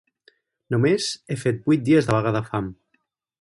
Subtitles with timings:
[0.75, 2.73] Només he fet vuit dies de vaga de fam.